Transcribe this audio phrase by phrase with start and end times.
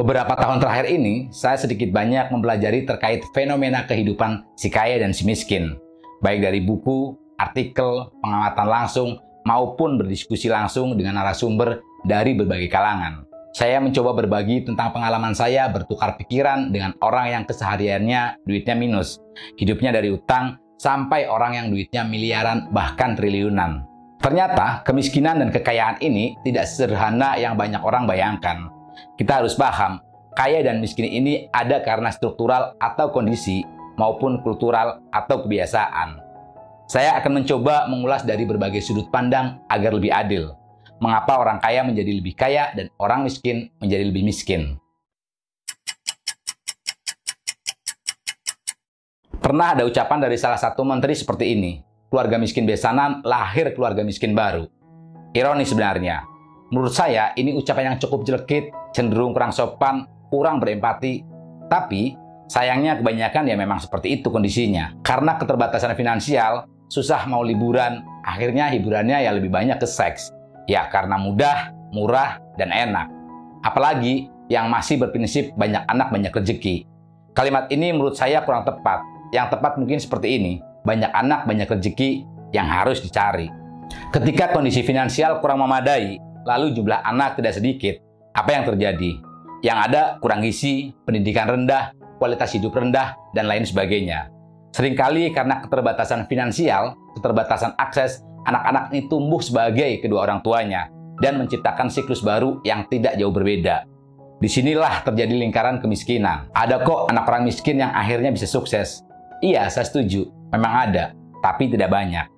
[0.00, 5.28] Beberapa tahun terakhir ini, saya sedikit banyak mempelajari terkait fenomena kehidupan si kaya dan si
[5.28, 5.76] miskin.
[6.24, 13.28] Baik dari buku, artikel, pengamatan langsung, maupun berdiskusi langsung dengan narasumber dari berbagai kalangan.
[13.52, 19.20] Saya mencoba berbagi tentang pengalaman saya bertukar pikiran dengan orang yang kesehariannya duitnya minus,
[19.60, 23.84] hidupnya dari utang, sampai orang yang duitnya miliaran bahkan triliunan.
[24.16, 28.79] Ternyata kemiskinan dan kekayaan ini tidak sederhana yang banyak orang bayangkan.
[29.18, 30.00] Kita harus paham,
[30.34, 33.66] kaya dan miskin ini ada karena struktural atau kondisi
[34.00, 36.20] maupun kultural atau kebiasaan.
[36.90, 40.56] Saya akan mencoba mengulas dari berbagai sudut pandang agar lebih adil.
[40.98, 44.76] Mengapa orang kaya menjadi lebih kaya dan orang miskin menjadi lebih miskin?
[49.40, 51.80] Pernah ada ucapan dari salah satu menteri seperti ini,
[52.12, 54.68] keluarga miskin besanan lahir keluarga miskin baru.
[55.32, 56.29] Ironis sebenarnya.
[56.70, 61.26] Menurut saya, ini ucapan yang cukup jelekit, cenderung kurang sopan, kurang berempati.
[61.66, 62.14] Tapi,
[62.46, 64.94] sayangnya kebanyakan ya memang seperti itu kondisinya.
[65.02, 70.30] Karena keterbatasan finansial, susah mau liburan, akhirnya hiburannya ya lebih banyak ke seks.
[70.70, 73.10] Ya karena mudah, murah, dan enak.
[73.66, 76.86] Apalagi yang masih berprinsip banyak anak banyak rezeki.
[77.34, 79.02] Kalimat ini menurut saya kurang tepat
[79.34, 80.52] yang tepat mungkin seperti ini.
[80.86, 83.50] Banyak anak, banyak rezeki yang harus dicari.
[84.14, 87.94] Ketika kondisi finansial kurang memadai, lalu jumlah anak tidak sedikit,
[88.34, 89.10] apa yang terjadi?
[89.62, 94.32] Yang ada kurang gizi, pendidikan rendah, kualitas hidup rendah, dan lain sebagainya.
[94.74, 101.92] Seringkali karena keterbatasan finansial, keterbatasan akses, anak-anak ini tumbuh sebagai kedua orang tuanya dan menciptakan
[101.92, 103.84] siklus baru yang tidak jauh berbeda.
[104.40, 106.48] Di sinilah terjadi lingkaran kemiskinan.
[106.56, 109.04] Ada kok anak orang miskin yang akhirnya bisa sukses,
[109.40, 110.28] Iya, saya setuju.
[110.52, 112.28] Memang ada, tapi tidak banyak.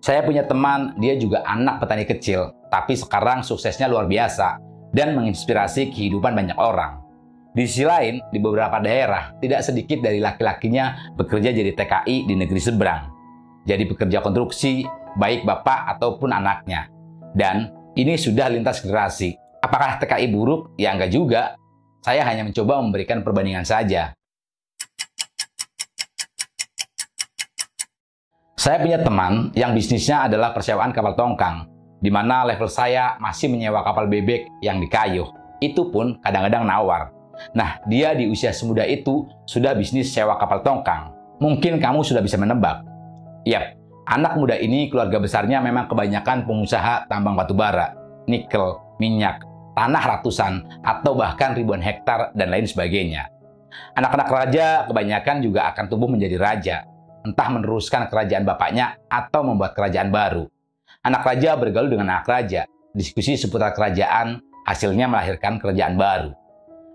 [0.00, 4.60] Saya punya teman, dia juga anak petani kecil, tapi sekarang suksesnya luar biasa
[4.94, 7.04] dan menginspirasi kehidupan banyak orang.
[7.56, 12.60] Di sisi lain, di beberapa daerah, tidak sedikit dari laki-lakinya bekerja jadi TKI di negeri
[12.60, 13.02] seberang.
[13.64, 14.84] Jadi pekerja konstruksi,
[15.16, 16.88] baik bapak ataupun anaknya.
[17.32, 19.36] Dan ini sudah lintas generasi.
[19.60, 20.76] Apakah TKI buruk?
[20.76, 21.56] Ya enggak juga.
[22.04, 24.15] Saya hanya mencoba memberikan perbandingan saja.
[28.56, 31.68] Saya punya teman yang bisnisnya adalah persewaan kapal tongkang,
[32.00, 35.28] di mana level saya masih menyewa kapal bebek yang di kayu.
[35.60, 37.12] Itu pun kadang-kadang nawar.
[37.52, 41.12] Nah, dia di usia semuda itu sudah bisnis sewa kapal tongkang.
[41.36, 42.80] Mungkin kamu sudah bisa menebak.
[43.44, 43.76] Yap,
[44.08, 47.92] anak muda ini keluarga besarnya memang kebanyakan pengusaha tambang batu bara,
[48.24, 49.44] nikel, minyak,
[49.76, 53.28] tanah ratusan, atau bahkan ribuan hektar dan lain sebagainya.
[54.00, 56.95] Anak-anak raja kebanyakan juga akan tumbuh menjadi raja,
[57.26, 60.46] entah meneruskan kerajaan bapaknya atau membuat kerajaan baru.
[61.02, 66.30] Anak raja bergaul dengan anak raja, diskusi seputar kerajaan, hasilnya melahirkan kerajaan baru.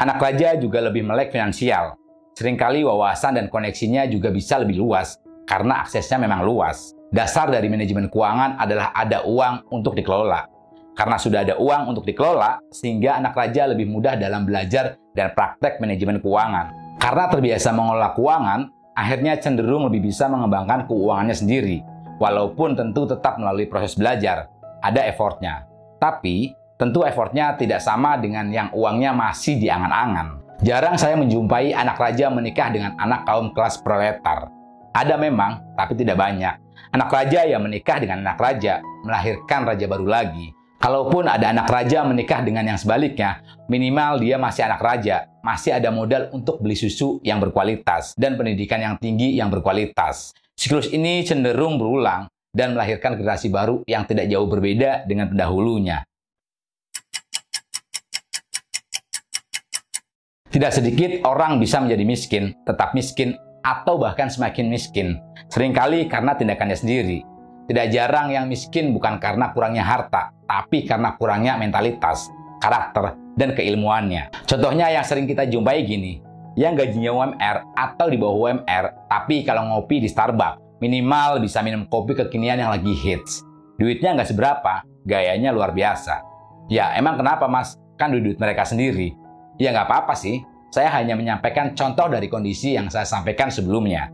[0.00, 1.96] Anak raja juga lebih melek finansial.
[2.34, 6.96] Seringkali wawasan dan koneksinya juga bisa lebih luas karena aksesnya memang luas.
[7.14, 10.50] Dasar dari manajemen keuangan adalah ada uang untuk dikelola.
[10.98, 15.78] Karena sudah ada uang untuk dikelola, sehingga anak raja lebih mudah dalam belajar dan praktek
[15.78, 16.98] manajemen keuangan.
[16.98, 18.60] Karena terbiasa mengelola keuangan,
[18.94, 21.78] akhirnya cenderung lebih bisa mengembangkan keuangannya sendiri.
[22.22, 24.46] Walaupun tentu tetap melalui proses belajar,
[24.80, 25.66] ada effortnya.
[25.98, 30.40] Tapi, tentu effortnya tidak sama dengan yang uangnya masih di angan-angan.
[30.62, 34.48] Jarang saya menjumpai anak raja menikah dengan anak kaum kelas proletar.
[34.94, 36.54] Ada memang, tapi tidak banyak.
[36.94, 40.54] Anak raja yang menikah dengan anak raja, melahirkan raja baru lagi.
[40.84, 43.40] Kalaupun ada anak raja menikah dengan yang sebaliknya,
[43.72, 48.84] minimal dia masih anak raja, masih ada modal untuk beli susu yang berkualitas dan pendidikan
[48.84, 50.36] yang tinggi yang berkualitas.
[50.52, 56.04] Siklus ini cenderung berulang dan melahirkan generasi baru yang tidak jauh berbeda dengan pendahulunya.
[60.52, 63.32] Tidak sedikit orang bisa menjadi miskin, tetap miskin,
[63.64, 65.16] atau bahkan semakin miskin.
[65.48, 67.24] Seringkali karena tindakannya sendiri,
[67.64, 72.28] tidak jarang yang miskin bukan karena kurangnya harta, tapi karena kurangnya mentalitas,
[72.60, 74.30] karakter, dan keilmuannya.
[74.44, 76.20] Contohnya yang sering kita jumpai gini,
[76.54, 81.88] yang gajinya UMR atau di bawah UMR, tapi kalau ngopi di Starbucks, minimal bisa minum
[81.88, 83.42] kopi kekinian yang lagi hits.
[83.80, 86.22] Duitnya nggak seberapa, gayanya luar biasa.
[86.70, 87.76] Ya emang kenapa mas?
[87.96, 89.14] Kan duit mereka sendiri.
[89.58, 90.42] Ya nggak apa-apa sih,
[90.74, 94.10] saya hanya menyampaikan contoh dari kondisi yang saya sampaikan sebelumnya.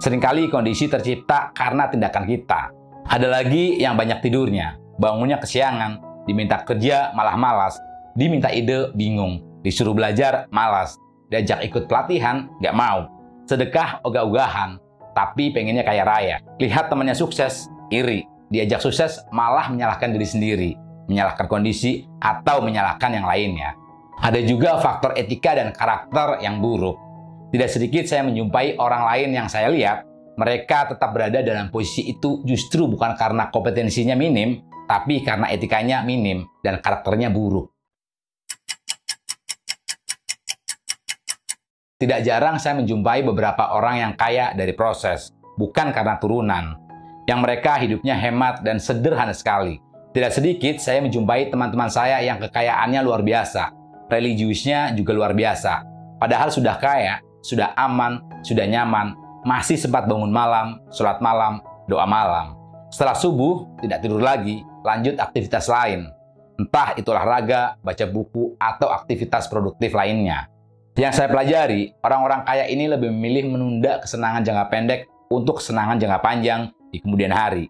[0.00, 2.72] Seringkali kondisi tercipta karena tindakan kita,
[3.04, 7.76] ada lagi yang banyak tidurnya, bangunnya kesiangan, diminta kerja malah malas,
[8.16, 10.96] diminta ide bingung, disuruh belajar malas,
[11.28, 13.08] diajak ikut pelatihan nggak mau,
[13.44, 14.80] sedekah ogah-ogahan,
[15.12, 16.36] tapi pengennya kaya raya.
[16.56, 20.70] Lihat temannya sukses, iri, diajak sukses malah menyalahkan diri sendiri,
[21.06, 23.76] menyalahkan kondisi atau menyalahkan yang lainnya.
[24.24, 26.96] Ada juga faktor etika dan karakter yang buruk.
[27.52, 32.42] Tidak sedikit saya menjumpai orang lain yang saya lihat, mereka tetap berada dalam posisi itu
[32.42, 37.70] justru bukan karena kompetensinya minim, tapi karena etikanya minim dan karakternya buruk.
[41.94, 46.76] Tidak jarang saya menjumpai beberapa orang yang kaya dari proses, bukan karena turunan.
[47.24, 49.80] Yang mereka hidupnya hemat dan sederhana sekali.
[50.12, 53.72] Tidak sedikit saya menjumpai teman-teman saya yang kekayaannya luar biasa,
[54.12, 55.86] religiusnya juga luar biasa.
[56.20, 62.56] Padahal sudah kaya, sudah aman, sudah nyaman, masih sempat bangun malam, sholat malam, doa malam.
[62.88, 66.08] Setelah subuh, tidak tidur lagi, lanjut aktivitas lain.
[66.54, 70.48] Entah itu olahraga, baca buku, atau aktivitas produktif lainnya.
[70.94, 76.18] Yang saya pelajari, orang-orang kaya ini lebih memilih menunda kesenangan jangka pendek untuk kesenangan jangka
[76.22, 76.60] panjang
[76.94, 77.66] di kemudian hari.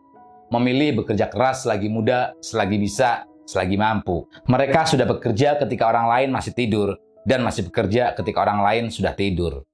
[0.53, 4.29] Memilih bekerja keras selagi muda, selagi bisa, selagi mampu.
[4.45, 9.17] Mereka sudah bekerja ketika orang lain masih tidur, dan masih bekerja ketika orang lain sudah
[9.17, 9.65] tidur.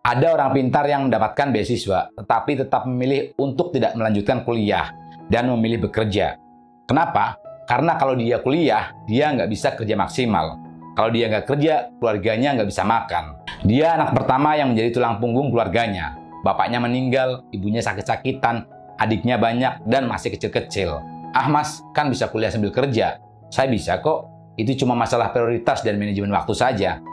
[0.00, 4.96] Ada orang pintar yang mendapatkan beasiswa, tetapi tetap memilih untuk tidak melanjutkan kuliah
[5.28, 6.40] dan memilih bekerja.
[6.88, 7.36] Kenapa?
[7.68, 10.56] Karena kalau dia kuliah, dia nggak bisa kerja maksimal.
[10.96, 13.44] Kalau dia nggak kerja, keluarganya nggak bisa makan.
[13.68, 16.16] Dia anak pertama yang menjadi tulang punggung keluarganya.
[16.48, 18.64] Bapaknya meninggal, ibunya sakit-sakitan,
[18.96, 20.96] adiknya banyak, dan masih kecil-kecil.
[21.36, 23.20] Ah mas, kan bisa kuliah sambil kerja.
[23.52, 24.32] Saya bisa kok.
[24.56, 27.04] Itu cuma masalah prioritas dan manajemen waktu saja.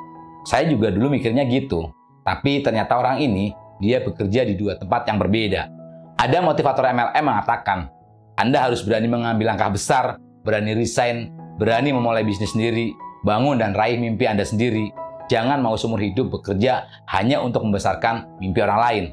[0.48, 1.96] Saya juga dulu mikirnya gitu.
[2.27, 5.71] Tapi ternyata orang ini, dia bekerja di dua tempat yang berbeda.
[6.19, 7.88] Ada motivator MLM mengatakan,
[8.35, 12.91] Anda harus berani mengambil langkah besar, berani resign, berani memulai bisnis sendiri,
[13.24, 14.91] bangun dan raih mimpi Anda sendiri.
[15.31, 19.06] Jangan mau seumur hidup bekerja hanya untuk membesarkan mimpi orang lain.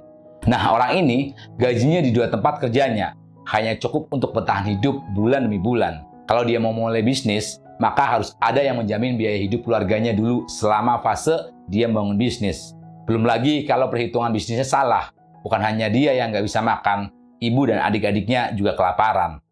[0.50, 3.14] Nah, orang ini gajinya di dua tempat kerjanya,
[3.54, 6.02] hanya cukup untuk bertahan hidup bulan demi bulan.
[6.26, 10.98] Kalau dia mau mulai bisnis, maka harus ada yang menjamin biaya hidup keluarganya dulu selama
[10.98, 12.74] fase dia membangun bisnis.
[13.04, 15.12] Belum lagi kalau perhitungan bisnisnya salah.
[15.44, 19.44] Bukan hanya dia yang nggak bisa makan, ibu dan adik-adiknya juga kelaparan.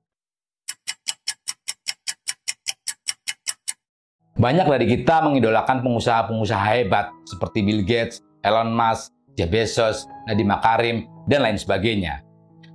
[4.32, 10.96] Banyak dari kita mengidolakan pengusaha-pengusaha hebat seperti Bill Gates, Elon Musk, Jeff Bezos, Nadiem Makarim,
[11.28, 12.24] dan lain sebagainya.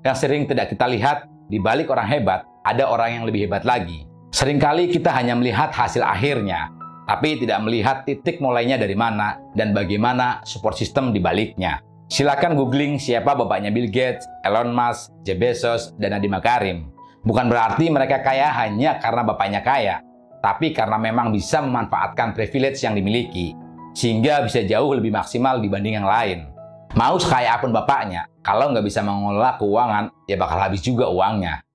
[0.06, 4.06] Yang sering tidak kita lihat, di balik orang hebat, ada orang yang lebih hebat lagi.
[4.30, 6.70] Seringkali kita hanya melihat hasil akhirnya,
[7.08, 11.80] tapi tidak melihat titik mulainya dari mana dan bagaimana support system di baliknya.
[12.08, 16.78] Silakan googling siapa bapaknya Bill Gates, Elon Musk, Jeff Bezos, dan Nadiem Makarim.
[17.24, 20.00] Bukan berarti mereka kaya hanya karena bapaknya kaya,
[20.40, 23.52] tapi karena memang bisa memanfaatkan privilege yang dimiliki,
[23.92, 26.48] sehingga bisa jauh lebih maksimal dibanding yang lain.
[26.96, 31.67] Mau sekaya apa pun bapaknya, kalau nggak bisa mengelola keuangan, ya bakal habis juga uangnya.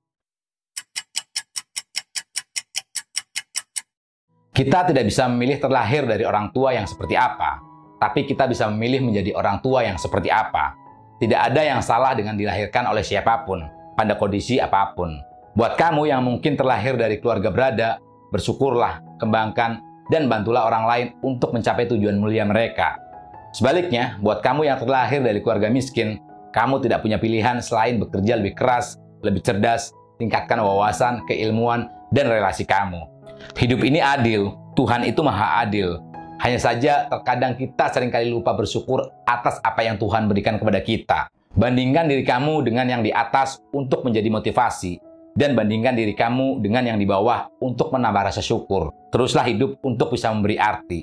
[4.62, 7.58] Kita tidak bisa memilih terlahir dari orang tua yang seperti apa,
[7.98, 10.78] tapi kita bisa memilih menjadi orang tua yang seperti apa.
[11.18, 13.58] Tidak ada yang salah dengan dilahirkan oleh siapa pun,
[13.98, 15.18] pada kondisi apa pun.
[15.58, 17.98] Buat kamu yang mungkin terlahir dari keluarga berada,
[18.30, 19.82] bersyukurlah, kembangkan,
[20.14, 23.02] dan bantulah orang lain untuk mencapai tujuan mulia mereka.
[23.50, 26.22] Sebaliknya, buat kamu yang terlahir dari keluarga miskin,
[26.54, 28.94] kamu tidak punya pilihan selain bekerja lebih keras,
[29.26, 29.90] lebih cerdas,
[30.22, 33.11] tingkatkan wawasan, keilmuan, dan relasi kamu.
[33.56, 36.00] Hidup ini adil, Tuhan itu maha adil.
[36.42, 41.30] Hanya saja terkadang kita sering kali lupa bersyukur atas apa yang Tuhan berikan kepada kita.
[41.54, 44.98] Bandingkan diri kamu dengan yang di atas untuk menjadi motivasi.
[45.32, 48.92] Dan bandingkan diri kamu dengan yang di bawah untuk menambah rasa syukur.
[49.08, 51.00] Teruslah hidup untuk bisa memberi arti.